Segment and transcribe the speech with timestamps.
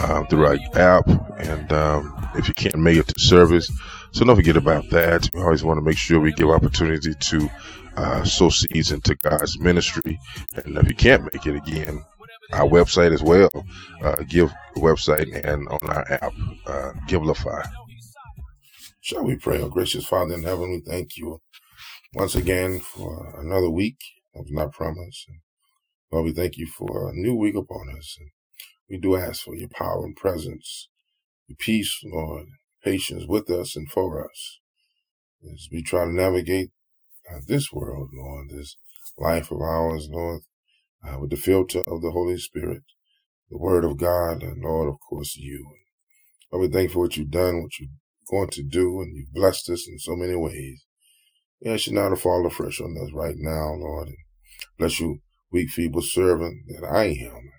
[0.00, 1.08] um, through our app.
[1.38, 3.70] And um, if you can't make it to service,
[4.12, 5.28] so don't forget about that.
[5.34, 7.50] We always want to make sure we give opportunity to
[7.96, 10.18] uh, sow seeds into God's ministry.
[10.64, 12.04] And if you can't make it again,
[12.52, 13.50] our website as well,
[14.02, 16.32] uh, give website and on our app,
[16.66, 17.68] uh, Givelify.
[19.00, 19.60] Shall we pray?
[19.60, 21.40] Oh, gracious Father in heaven, we thank you
[22.14, 23.98] once again for another week
[24.34, 25.26] of not promised.
[25.28, 25.38] And
[26.10, 28.16] Lord, we thank you for a new week upon us.
[28.18, 28.30] And
[28.88, 30.88] we do ask for your power and presence,
[31.46, 32.46] your peace, Lord,
[32.82, 34.60] patience with us and for us
[35.44, 36.70] as we try to navigate
[37.30, 38.76] uh, this world, Lord, this
[39.16, 40.42] life of ours, Lord,
[41.06, 42.82] uh, with the filter of the Holy Spirit,
[43.50, 45.66] the Word of God, and Lord, of course, you.
[46.50, 47.90] Lord, we thank for what you've done, what you're
[48.30, 50.84] going to do, and you've blessed us in so many ways.
[51.62, 54.16] We ask you now to fall afresh on us right now, Lord, and
[54.78, 57.50] bless you, weak, feeble servant that I am.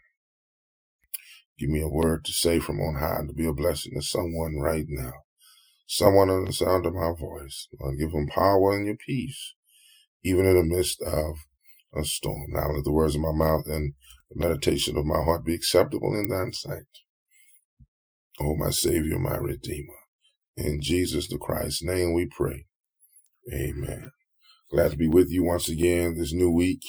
[1.59, 4.59] Give me a word to say from on high to be a blessing to someone
[4.59, 5.11] right now.
[5.88, 7.67] Someone on the sound of my voice.
[7.79, 9.55] Lord, give them power and your peace,
[10.23, 11.35] even in the midst of
[11.94, 12.45] a storm.
[12.50, 13.94] Now let the words of my mouth and
[14.31, 16.88] the meditation of my heart be acceptable in thine sight.
[18.39, 19.94] O my Savior, my Redeemer.
[20.55, 22.67] In Jesus the Christ's name we pray.
[23.53, 24.11] Amen.
[24.72, 26.84] Glad to be with you once again this new week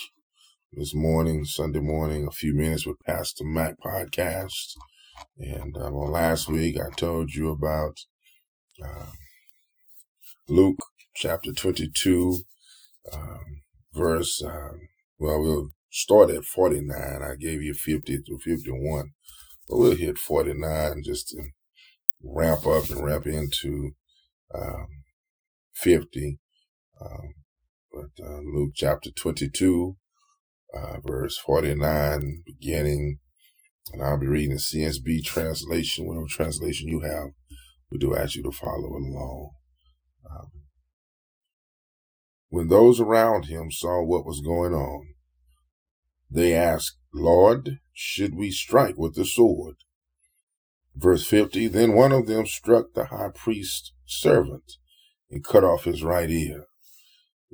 [0.72, 4.76] this morning, Sunday morning, a few minutes with Pastor Mac podcast.
[5.36, 7.98] And um, well, last week I told you about
[8.82, 9.10] uh,
[10.48, 10.78] Luke
[11.14, 12.42] chapter 22,
[13.12, 14.88] um, verse, um,
[15.18, 16.94] well, we'll start at 49.
[16.96, 19.10] I gave you 50 through 51,
[19.68, 21.42] but we'll hit 49 just to
[22.22, 23.90] ramp up and ramp into
[24.54, 24.86] um,
[25.74, 26.38] 50.
[27.00, 27.34] Um,
[27.92, 29.96] but uh, Luke chapter 22,
[30.74, 33.18] uh, verse 49, beginning,
[33.92, 37.30] and I'll be reading the CSB translation, whatever translation you have.
[37.90, 39.50] We do ask you to follow along.
[40.30, 40.50] Um,
[42.48, 45.14] when those around him saw what was going on,
[46.30, 49.76] they asked, Lord, should we strike with the sword?
[50.94, 54.72] Verse 50, then one of them struck the high priest's servant
[55.30, 56.66] and cut off his right ear.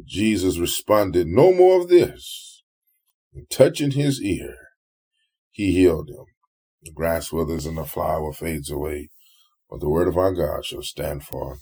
[0.04, 2.45] Jesus responded, no more of this.
[3.36, 4.56] And touching his ear,
[5.50, 6.24] he healed him.
[6.82, 9.10] The grass withers and the flower fades away,
[9.68, 11.58] but the word of our God shall stand for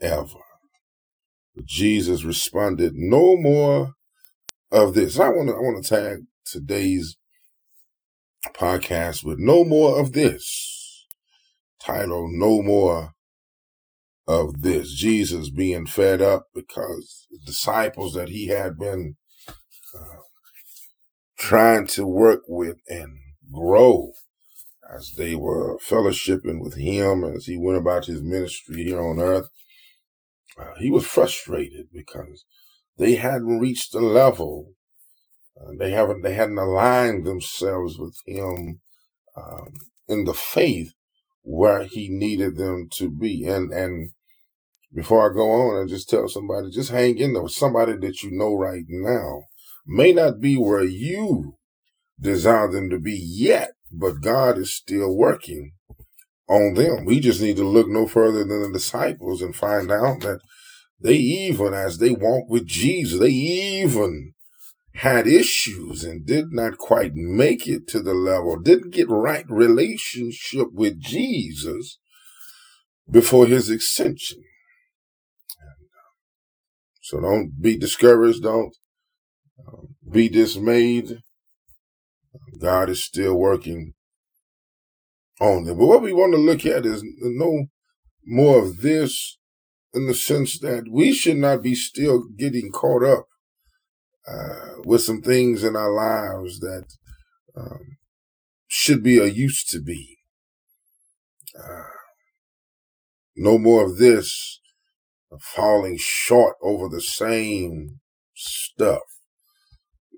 [0.00, 0.40] ever.
[1.62, 3.94] Jesus responded, no more
[4.72, 5.20] of this.
[5.20, 7.18] I want to, I want to tag today's
[8.54, 11.06] podcast with no more of this
[11.78, 13.12] title, no more
[14.26, 14.94] of this.
[14.94, 19.16] Jesus being fed up because the disciples that he had been
[19.48, 20.20] uh,
[21.38, 23.18] trying to work with and
[23.52, 24.12] grow
[24.94, 29.48] as they were fellowshipping with him as he went about his ministry here on earth.
[30.58, 32.44] Uh, he was frustrated because
[32.98, 34.72] they hadn't reached the level.
[35.58, 36.22] Uh, they haven't.
[36.22, 38.80] They hadn't aligned themselves with him
[39.36, 39.74] um,
[40.08, 40.94] in the faith
[41.42, 43.46] where he needed them to be.
[43.46, 44.10] And and
[44.92, 48.22] before I go on, I just tell somebody, just hang in there with somebody that
[48.22, 49.44] you know right now
[49.88, 51.56] may not be where you
[52.20, 55.72] desire them to be yet, but God is still working
[56.48, 57.04] on them.
[57.04, 60.40] We just need to look no further than the disciples and find out that
[61.00, 64.34] they even, as they walked with Jesus, they even
[64.94, 70.68] had issues and did not quite make it to the level, didn't get right relationship
[70.72, 71.98] with Jesus
[73.08, 74.42] before his ascension.
[75.62, 75.86] Uh,
[77.00, 78.42] so don't be discouraged.
[78.42, 78.74] Don't
[80.10, 81.22] be dismayed.
[82.60, 83.94] God is still working
[85.40, 85.78] on them.
[85.78, 87.66] But what we want to look at is no
[88.24, 89.38] more of this
[89.94, 93.26] in the sense that we should not be still getting caught up
[94.26, 96.84] uh, with some things in our lives that
[97.56, 97.96] um,
[98.66, 100.18] should be or used to be.
[101.58, 101.82] Uh,
[103.36, 104.60] no more of this
[105.40, 108.00] falling short over the same
[108.34, 109.17] stuff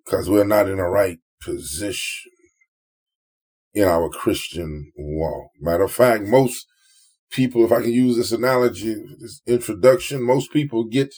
[0.05, 2.31] because we're not in the right position
[3.73, 5.51] in our Christian walk.
[5.61, 6.67] Matter of fact, most
[7.31, 11.15] people, if I can use this analogy, this introduction, most people get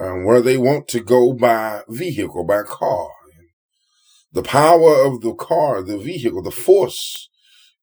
[0.00, 3.08] um, where they want to go by vehicle, by car.
[4.32, 7.28] The power of the car, the vehicle, the force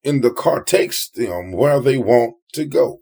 [0.04, 3.00] in the car takes them where they want to go.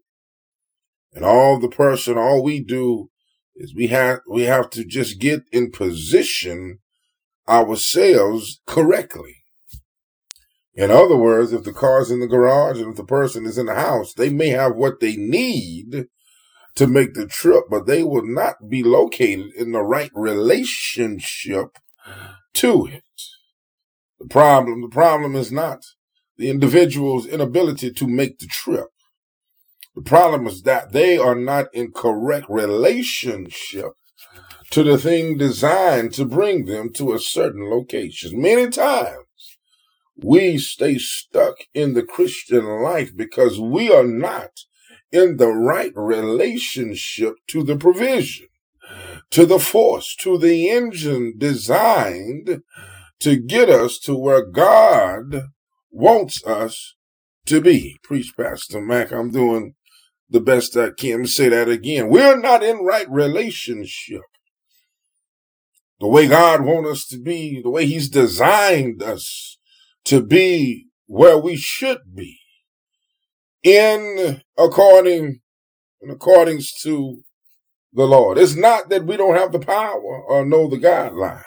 [1.12, 3.10] And all the person, all we do
[3.56, 6.80] is we have, we have to just get in position
[7.48, 9.44] ourselves correctly.
[10.75, 13.68] In other words, if the car's in the garage and if the person is in
[13.68, 16.07] the house, they may have what they need
[16.75, 21.78] to make the trip, but they will not be located in the right relationship
[22.54, 23.04] to it.
[24.19, 25.86] The problem, the problem is not
[26.38, 28.88] the individual's inability to make the trip.
[29.96, 33.92] The problem is that they are not in correct relationship
[34.74, 38.42] to the thing designed to bring them to a certain location.
[38.42, 39.60] Many times
[40.18, 44.50] we stay stuck in the Christian life because we are not
[45.12, 48.48] in the right relationship to the provision,
[49.30, 52.64] to the force, to the engine designed
[53.20, 55.50] to get us to where God
[55.92, 56.96] wants us
[57.46, 58.00] to be.
[58.02, 59.12] Preach, Pastor Mac.
[59.12, 59.75] I'm doing
[60.31, 61.28] the best I can.
[61.28, 62.10] Say that again.
[62.10, 64.22] We're not in right relationship.
[66.03, 69.57] The way God wants us to be, the way He's designed us
[70.03, 72.41] to be where we should be
[73.63, 75.39] in according
[76.01, 77.21] in accordance to
[77.94, 78.38] the Lord.
[78.38, 81.44] It's not that we don't have the power or know the guidelines.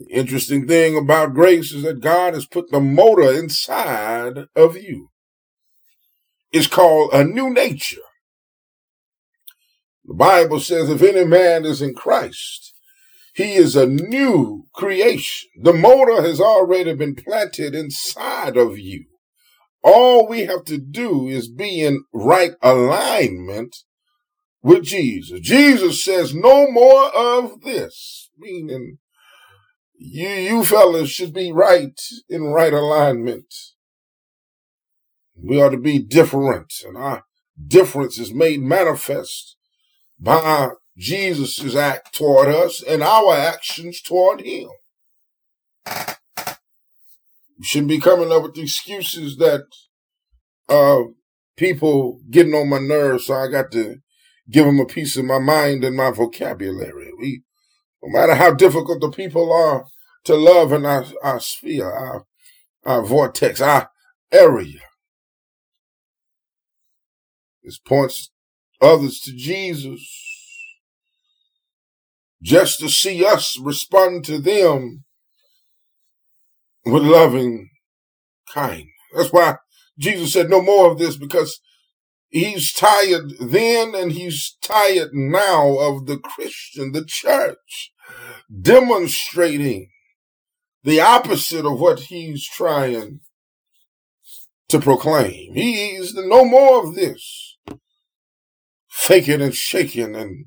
[0.00, 5.10] The interesting thing about grace is that God has put the motor inside of you.
[6.50, 8.02] It's called a new nature.
[10.04, 12.69] The Bible says if any man is in Christ,
[13.40, 15.48] he is a new creation.
[15.62, 19.06] The motor has already been planted inside of you.
[19.82, 23.74] All we have to do is be in right alignment
[24.62, 25.40] with Jesus.
[25.40, 28.98] Jesus says no more of this, meaning
[29.96, 31.98] you, you fellas should be right
[32.28, 33.54] in right alignment.
[35.34, 37.24] We ought to be different and our
[37.66, 39.56] difference is made manifest
[40.18, 44.68] by Jesus' act toward us and our actions toward him.
[47.58, 49.64] We shouldn't be coming up with excuses that
[50.68, 51.10] uh,
[51.56, 53.96] people getting on my nerves, so I got to
[54.50, 57.10] give them a piece of my mind and my vocabulary.
[57.18, 57.42] We,
[58.02, 59.84] no matter how difficult the people are
[60.24, 62.24] to love in our, our sphere, our,
[62.84, 63.90] our vortex, our
[64.32, 64.80] area,
[67.62, 68.30] this points
[68.80, 70.29] others to Jesus
[72.42, 75.04] just to see us respond to them
[76.84, 77.70] with loving
[78.52, 78.86] kind.
[79.14, 79.56] That's why
[79.98, 81.60] Jesus said no more of this because
[82.28, 87.92] he's tired then and he's tired now of the Christian, the church,
[88.60, 89.90] demonstrating
[90.82, 93.20] the opposite of what he's trying
[94.68, 95.54] to proclaim.
[95.54, 97.58] He's no more of this
[98.88, 100.46] faking and shaking and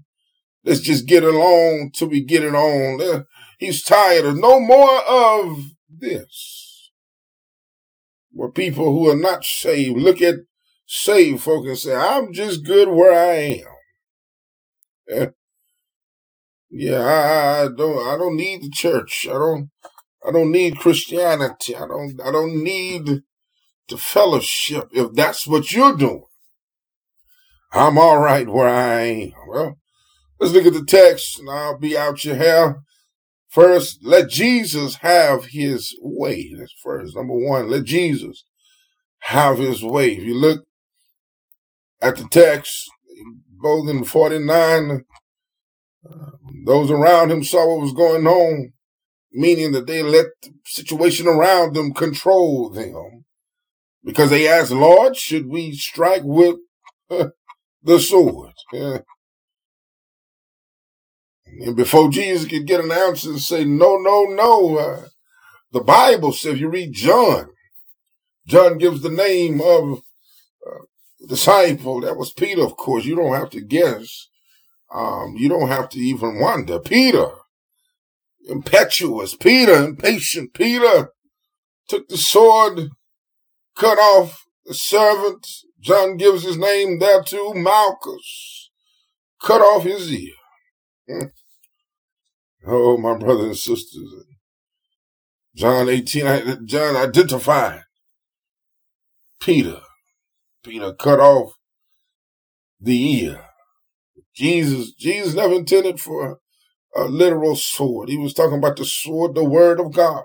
[0.64, 3.26] let's just get along till we get it on.
[3.60, 6.92] He's tired of no more of this.
[8.32, 10.36] Where people who are not saved look at
[10.88, 13.66] saved folk and say, I'm just good where I am.
[15.10, 15.28] Eh,
[16.70, 19.28] Yeah, I, I don't I don't need the church.
[19.30, 19.70] I don't
[20.28, 21.76] I don't need Christianity.
[21.76, 23.22] I don't I don't need
[23.90, 26.26] the fellowship if that's what you're doing.
[27.72, 29.32] I'm all right where I am.
[29.48, 29.78] Well,
[30.44, 32.82] let's look at the text and I'll be out your hair.
[33.48, 36.54] First, let Jesus have his way.
[36.58, 37.16] That's first.
[37.16, 38.44] Number one, let Jesus
[39.20, 40.14] have his way.
[40.14, 40.66] If you look
[42.02, 42.90] at the text,
[43.48, 45.06] both in 49,
[46.06, 46.16] uh,
[46.66, 48.74] those around him saw what was going on,
[49.32, 53.24] meaning that they let the situation around them control them.
[54.04, 56.58] Because they asked, Lord, should we strike with
[57.10, 58.56] the sword?
[61.62, 65.06] And before Jesus could get an answer and say, no, no, no, uh,
[65.72, 67.50] the Bible says, if you read John,
[68.48, 70.00] John gives the name of
[70.66, 70.86] uh,
[71.28, 73.06] disciple, that was Peter, of course.
[73.06, 74.28] You don't have to guess.
[74.94, 76.80] Um, you don't have to even wonder.
[76.80, 77.28] Peter,
[78.48, 81.10] impetuous, Peter, impatient, Peter
[81.88, 82.90] took the sword,
[83.76, 85.48] cut off the servant.
[85.80, 88.70] John gives his name there too, Malchus,
[89.42, 90.34] cut off his ear.
[92.66, 94.26] Oh, my brothers and sisters.
[95.56, 97.84] John 18, John identified
[99.40, 99.82] Peter.
[100.64, 101.54] Peter cut off
[102.80, 103.46] the ear.
[104.36, 106.40] Jesus, Jesus never intended for
[106.96, 108.10] a literal sword.
[108.10, 110.24] He was talking about the sword, the word of God.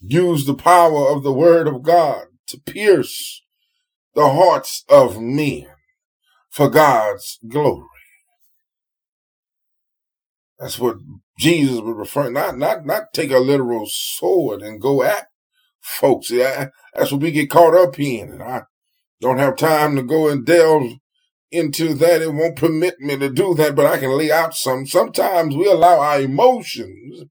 [0.00, 3.42] Use the power of the word of God to pierce
[4.14, 5.66] the hearts of men
[6.50, 7.86] for God's glory.
[10.58, 10.96] That's what
[11.38, 15.28] Jesus was referring, not, not, not take a literal sword and go at
[15.80, 16.30] folks.
[16.30, 18.30] Yeah, that's what we get caught up in.
[18.30, 18.62] And I
[19.20, 20.92] don't have time to go and delve
[21.50, 22.22] into that.
[22.22, 24.86] It won't permit me to do that, but I can lay out some.
[24.86, 27.24] Sometimes we allow our emotions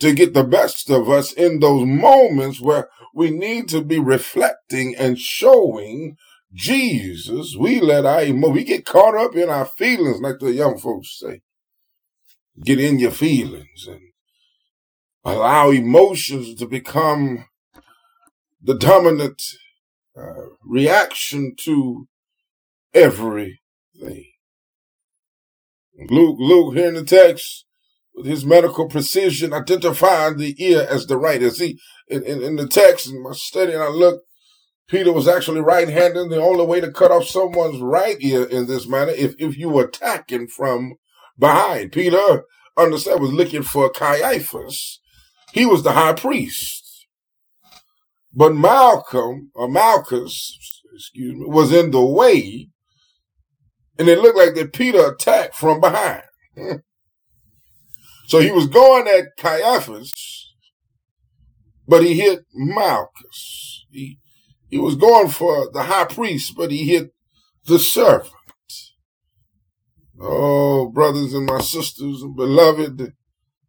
[0.00, 4.94] to get the best of us in those moments where we need to be reflecting
[4.96, 6.16] and showing
[6.54, 7.56] Jesus.
[7.58, 11.18] We let our emo- we get caught up in our feelings, like the young folks
[11.18, 11.40] say.
[12.64, 14.00] Get in your feelings and
[15.24, 17.46] allow emotions to become
[18.62, 19.42] the dominant
[20.16, 22.08] uh, reaction to
[22.94, 24.26] everything.
[26.10, 27.64] Luke, Luke here in the text,
[28.14, 31.42] with his medical precision, identifying the ear as the right.
[31.42, 34.26] As he, in, in, in the text, in my study, and I looked,
[34.88, 36.30] Peter was actually right-handed.
[36.30, 39.68] The only way to cut off someone's right ear in this manner, if, if you
[39.68, 40.94] were attacking from
[41.38, 41.92] behind.
[41.92, 42.44] Peter,
[42.76, 45.00] understand, was looking for Caiaphas.
[45.52, 47.06] He was the high priest.
[48.32, 52.68] But Malcolm, or Malchus, excuse me, was in the way,
[53.98, 56.22] and it looked like that Peter attacked from behind.
[58.26, 60.54] so he was going at Caiaphas,
[61.86, 63.86] but he hit Malchus.
[63.90, 64.18] He,
[64.68, 67.12] he was going for the high priest, but he hit
[67.64, 68.32] the servant.
[70.20, 73.12] Oh, brothers and my sisters and beloved,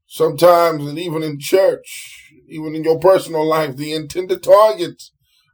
[0.08, 5.04] sometimes and even in church, even in your personal life, the intended target,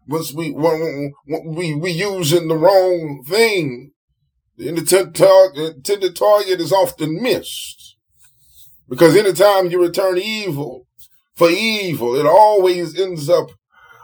[0.08, 3.92] once we, when, when we, we using the wrong thing,
[4.58, 7.98] the intended target, intended target is often missed.
[8.88, 10.88] Because anytime you return evil
[11.36, 13.50] for evil, it always ends up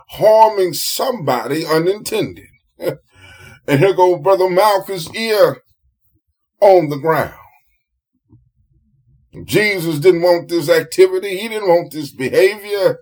[0.09, 2.47] harming somebody unintended.
[2.79, 5.61] and here go Brother Malchus' ear
[6.61, 7.33] on the ground.
[9.45, 11.37] Jesus didn't want this activity.
[11.37, 12.99] He didn't want this behavior.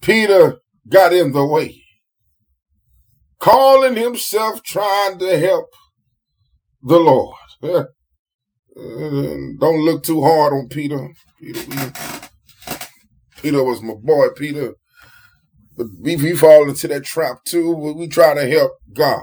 [0.00, 1.82] Peter got in the way.
[3.40, 5.70] Calling himself trying to help
[6.82, 7.36] the Lord.
[7.60, 11.08] Don't look too hard on Peter.
[11.40, 11.92] Peter,
[13.40, 14.74] Peter was my boy, Peter.
[15.76, 17.72] But we, fall into that trap too.
[17.72, 19.22] We try to help God.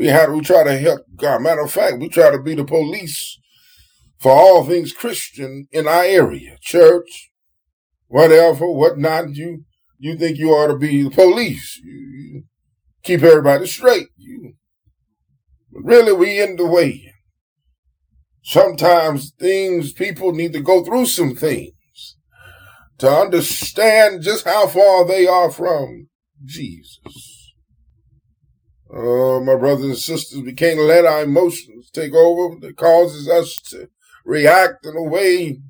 [0.00, 1.42] We had we try to help God.
[1.42, 3.38] Matter of fact, we try to be the police
[4.18, 7.30] for all things Christian in our area, church,
[8.06, 9.34] whatever, whatnot.
[9.34, 9.66] You
[9.98, 11.78] you think you ought to be the police?
[11.84, 12.42] You, you
[13.02, 14.06] keep everybody straight.
[14.16, 14.54] You,
[15.70, 17.12] but really, we in the way.
[18.42, 22.16] Sometimes things people need to go through some things
[22.96, 26.08] to understand just how far they are from
[26.42, 27.39] Jesus.
[28.92, 33.54] Oh, my brothers and sisters, we can't let our emotions take over that causes us
[33.70, 33.88] to
[34.24, 35.60] react in a way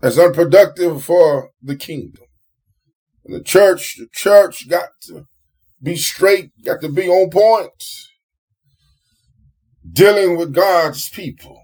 [0.00, 2.24] that's unproductive for the kingdom.
[3.24, 5.26] And the church, the church got to
[5.82, 7.84] be straight, got to be on point,
[9.92, 11.60] dealing with God's people,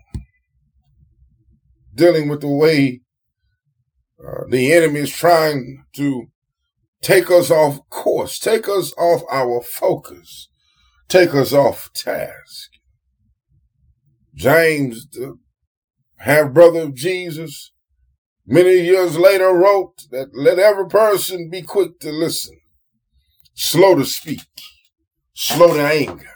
[1.95, 3.01] dealing with the way
[4.23, 6.27] uh, the enemy is trying to
[7.07, 10.49] take us off course, take us off our focus,
[11.07, 12.71] take us off task.
[14.35, 15.39] James, the
[16.17, 17.71] half brother of Jesus,
[18.45, 22.59] many years later wrote that let every person be quick to listen,
[23.55, 24.43] slow to speak,
[25.33, 26.33] slow to anger.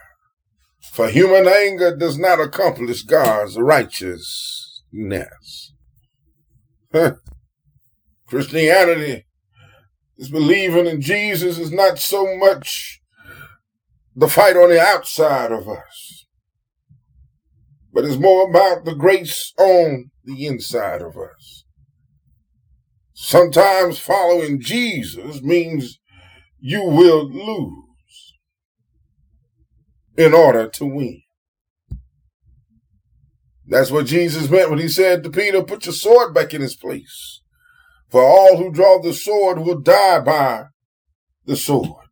[0.92, 5.72] For human anger does not accomplish God's righteousness.
[8.28, 9.24] Christianity
[10.20, 13.00] is believing in Jesus is not so much
[14.14, 16.26] the fight on the outside of us,
[17.90, 21.64] but it's more about the grace on the inside of us.
[23.14, 25.98] Sometimes following Jesus means
[26.58, 28.34] you will lose
[30.18, 31.22] in order to win.
[33.66, 36.76] That's what Jesus meant when he said to Peter, put your sword back in its
[36.76, 37.40] place.
[38.10, 40.64] For all who draw the sword will die by
[41.44, 42.06] the sword.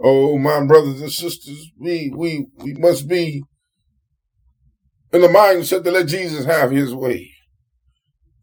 [0.00, 3.42] Oh, my brothers and sisters, we, we, we must be
[5.12, 7.32] in the mindset to let Jesus have his way.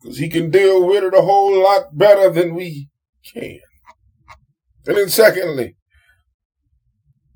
[0.01, 2.89] Because he can deal with it a whole lot better than we
[3.34, 3.60] can.
[4.86, 5.75] And then secondly,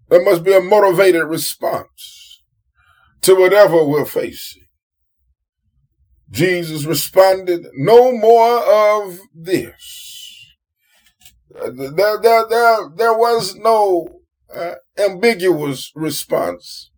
[0.10, 2.44] there must be a motivated response
[3.22, 4.64] to whatever we're facing.
[6.32, 8.60] Jesus responded, no more
[9.04, 10.56] of this.
[11.56, 14.22] Uh, There, there, there, there was no
[14.54, 16.92] uh, ambiguous response.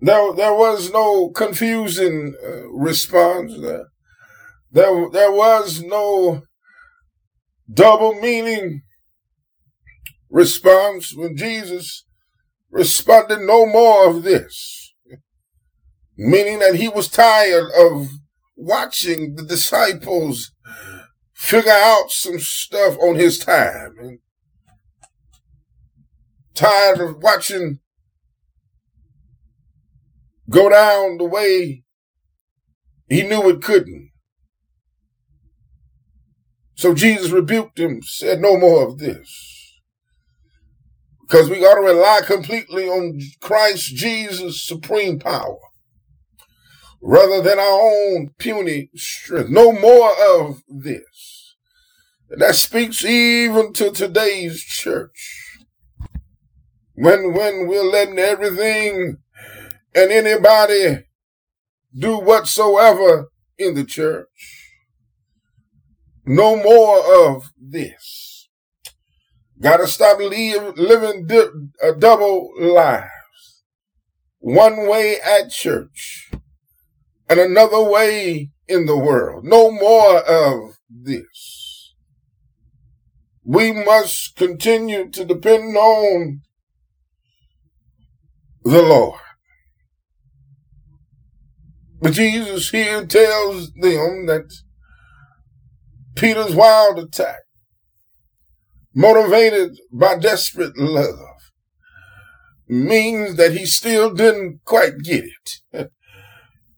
[0.00, 3.52] There, there was no confusing uh, response.
[3.60, 3.86] There,
[4.72, 6.42] there, there was no
[7.72, 8.82] double meaning
[10.30, 12.06] response when Jesus
[12.70, 14.79] responded no more of this,
[16.22, 18.10] meaning that he was tired of
[18.54, 20.52] watching the disciples
[21.32, 24.18] figure out some stuff on his time and
[26.52, 27.78] tired of watching
[30.50, 31.84] go down the way
[33.08, 34.10] he knew it couldn't.
[36.74, 39.80] So Jesus rebuked him, said, No more of this.
[41.22, 45.69] Because we got to rely completely on Christ Jesus' supreme power
[47.00, 49.50] rather than our own puny strength.
[49.50, 51.56] No more of this.
[52.30, 55.58] And that speaks even to today's church.
[56.94, 59.16] When, when we're letting everything
[59.94, 61.04] and anybody
[61.96, 64.28] do whatsoever in the church.
[66.24, 68.48] No more of this.
[69.60, 71.48] Gotta stop living di-
[71.82, 73.08] uh, double lives.
[74.38, 76.30] One way at church
[77.30, 79.44] and another way in the world.
[79.44, 81.94] No more of this.
[83.44, 86.40] We must continue to depend on
[88.64, 89.20] the Lord.
[92.02, 94.52] But Jesus here tells them that
[96.16, 97.40] Peter's wild attack,
[98.92, 101.36] motivated by desperate love,
[102.66, 105.24] means that he still didn't quite get
[105.72, 105.90] it.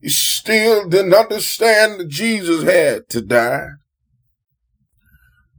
[0.03, 3.69] He still didn't understand that Jesus had to die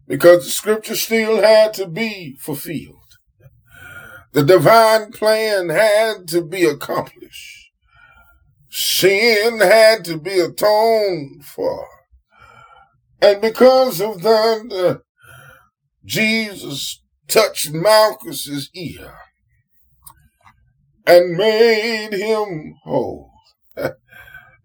[0.05, 2.97] because the scripture still had to be fulfilled.
[4.33, 7.71] The divine plan had to be accomplished.
[8.69, 11.87] Sin had to be atoned for.
[13.21, 14.97] And because of that, uh,
[16.03, 19.13] Jesus touched Malchus's ear
[21.05, 23.31] and made him whole.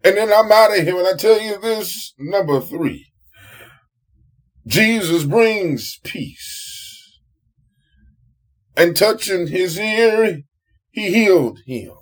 [0.03, 0.97] And then I'm out of here.
[0.97, 3.07] And I tell you this, number three.
[4.65, 7.19] Jesus brings peace.
[8.77, 10.43] And touching his ear,
[10.91, 11.93] he healed him.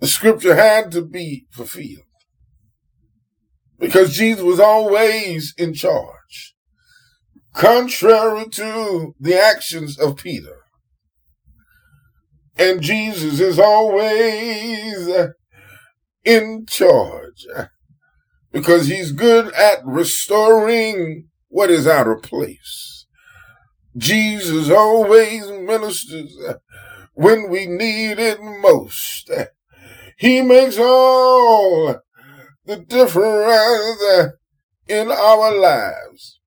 [0.00, 2.04] The scripture had to be fulfilled.
[3.78, 6.54] Because Jesus was always in charge.
[7.54, 10.56] Contrary to the actions of Peter.
[12.60, 15.08] And Jesus is always
[16.24, 17.46] in charge
[18.52, 23.06] because he's good at restoring what is out of place.
[23.96, 26.36] Jesus always ministers
[27.14, 29.30] when we need it most.
[30.18, 31.98] He makes all
[32.66, 34.34] the difference
[34.86, 36.39] in our lives.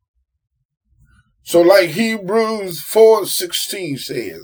[1.43, 4.41] So like Hebrews 4:16 says,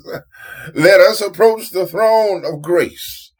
[0.73, 3.31] let us approach the throne of grace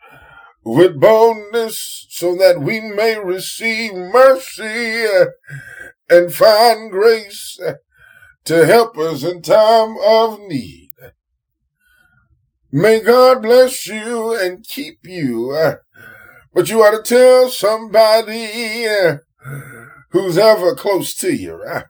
[0.63, 5.05] with boldness so that we may receive mercy
[6.09, 7.59] and find grace
[8.45, 10.89] to help us in time of need.
[12.71, 15.75] May God bless you and keep you.
[16.53, 18.47] But you ought to tell somebody
[20.11, 21.83] who's ever close to you uh,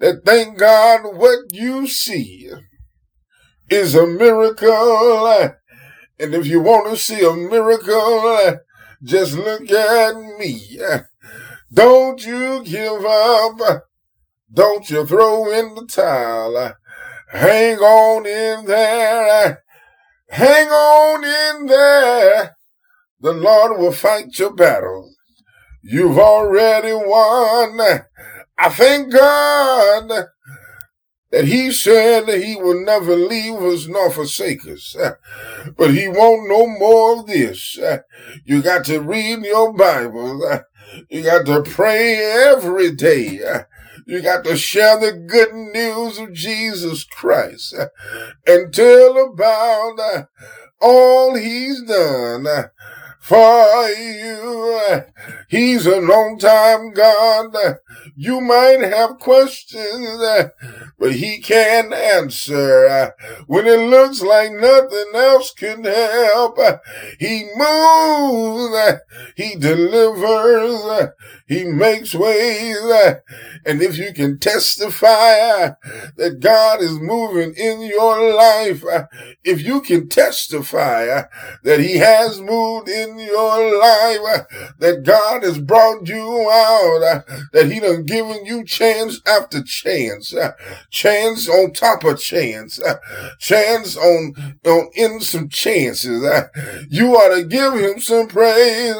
[0.00, 2.50] that thank God what you see
[3.68, 5.54] is a miracle.
[6.18, 8.58] And if you want to see a miracle,
[9.02, 10.80] just look at me.
[11.72, 13.86] Don't you give up.
[14.52, 16.74] Don't you throw in the towel.
[17.28, 19.62] Hang on in there.
[20.30, 22.56] Hang on in there.
[23.20, 25.12] The Lord will fight your battle.
[25.82, 27.78] You've already won.
[28.62, 30.26] I thank God
[31.30, 34.94] that he said that he will never leave us nor forsake us.
[35.76, 37.78] But he won't no more of this.
[38.44, 40.62] You got to read your Bible.
[41.08, 43.40] You got to pray every day.
[44.06, 47.74] You got to share the good news of Jesus Christ
[48.46, 50.24] and tell about uh,
[50.80, 52.44] all he's done
[53.20, 55.04] for you.
[55.48, 57.54] He's a long time God.
[58.16, 60.18] You might have questions,
[60.98, 63.12] but he can answer.
[63.46, 66.58] When it looks like nothing else can help,
[67.18, 69.00] he moves,
[69.36, 71.10] he delivers,
[71.46, 72.78] he makes ways.
[73.66, 75.70] And if you can testify
[76.16, 78.82] that God is moving in your life,
[79.44, 81.22] if you can testify
[81.62, 84.44] that he has moved in your life, uh,
[84.78, 90.34] that God has brought you out, uh, that he done given you chance after chance,
[90.34, 90.52] uh,
[90.90, 92.80] chance on top of chance,
[93.38, 94.34] chance on,
[94.66, 96.22] on in some chances.
[96.88, 98.96] You ought to give him some praise.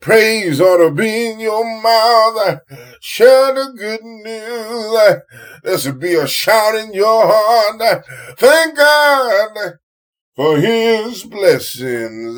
[0.00, 2.60] Praise ought to be in your mouth.
[3.00, 5.22] Share the good news.
[5.64, 8.04] There should be a shout in your heart.
[8.38, 9.78] Thank God
[10.36, 12.36] for his blessings.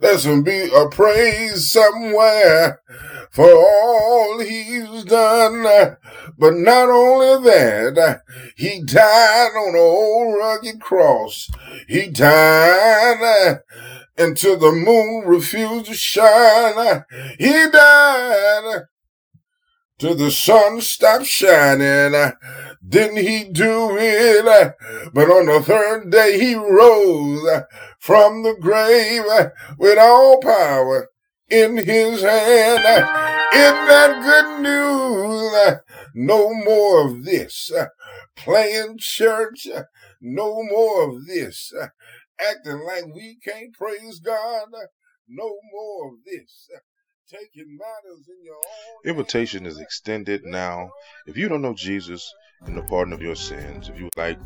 [0.00, 2.80] There should be a praise somewhere
[3.30, 5.96] for all he's done.
[6.38, 8.22] But not only that,
[8.56, 11.50] he died on an old rugged cross.
[11.86, 13.60] He died
[14.16, 17.04] until the moon refused to shine.
[17.38, 18.86] He died
[19.98, 22.32] till the sun stopped shining.
[22.86, 24.74] Didn't he do it?
[25.12, 27.62] But on the third day he rose
[27.98, 29.24] from the grave
[29.78, 31.08] with all power
[31.48, 32.84] in his hand.
[33.54, 35.80] Isn't that good news?
[36.14, 37.72] No more of this.
[38.36, 39.68] Playing church.
[40.20, 41.72] No more of this
[42.40, 44.68] acting like we can't praise God.
[45.28, 46.68] No more of this.
[47.28, 49.10] Taking matters in your own.
[49.10, 50.90] Invitation is extended now.
[51.26, 52.32] If you don't know Jesus
[52.64, 54.38] and the pardon of your sins, if you would like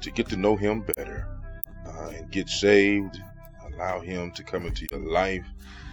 [0.00, 1.28] to get to know him better
[1.86, 3.20] uh, and get saved,
[3.66, 5.44] allow him to come into your life,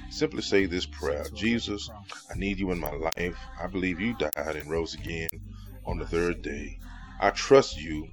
[0.09, 1.89] simply say this prayer Jesus,
[2.33, 3.37] I need you in my life.
[3.61, 5.29] I believe you died and rose again
[5.85, 6.79] on the third day.
[7.19, 8.07] I trust you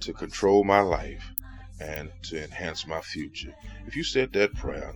[0.00, 1.24] to control my life
[1.80, 3.54] and to enhance my future.
[3.86, 4.92] If you said that prayer,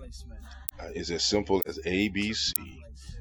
[0.81, 2.55] uh, it's as simple as ABC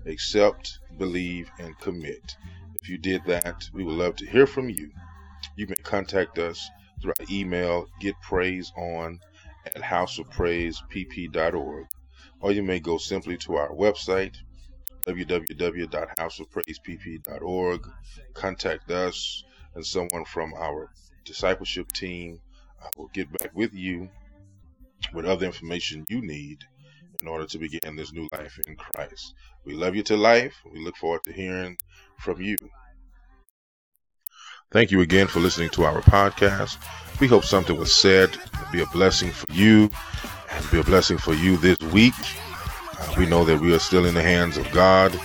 [0.05, 2.37] accept, believe, and commit.
[2.81, 4.91] If you did that, we would love to hear from you.
[5.55, 6.69] You may contact us
[7.01, 9.19] through our email, getpraiseon
[9.65, 11.87] at houseofpraisepp.org,
[12.41, 14.35] or you may go simply to our website,
[15.07, 17.89] www.houseofpraisepp.org,
[18.33, 20.91] contact us, and someone from our
[21.23, 22.39] discipleship team
[22.97, 24.09] will get back with you
[25.13, 26.65] with other information you need
[27.21, 29.33] in order to begin this new life in Christ.
[29.65, 30.53] We love you to life.
[30.71, 31.77] We look forward to hearing
[32.19, 32.57] from you.
[34.71, 36.77] Thank you again for listening to our podcast.
[37.19, 38.37] We hope something was said
[38.71, 39.89] be a blessing for you
[40.51, 42.13] and be a blessing for you this week.
[42.99, 45.17] Uh, we know that we are still in the hands of God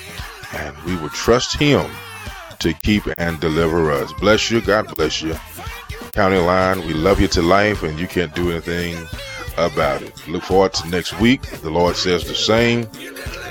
[0.52, 1.90] and we will trust Him
[2.60, 4.12] to keep and deliver us.
[4.14, 4.60] Bless you.
[4.60, 5.34] God bless you.
[6.12, 6.86] County Line.
[6.86, 8.96] We love you to life, and you can't do anything
[9.66, 10.28] about it.
[10.28, 11.42] Look forward to next week.
[11.42, 12.88] The Lord says the same.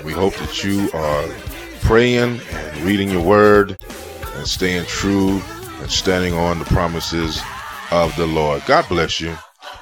[0.04, 1.28] We hope that you are
[1.82, 3.78] praying and reading your word
[4.36, 5.42] and staying true
[5.82, 7.42] and standing on the promises
[7.92, 8.64] of the Lord.
[8.66, 9.36] God bless you,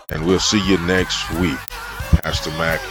[0.09, 1.57] and we'll see you next week.
[2.21, 2.81] Pastor Mac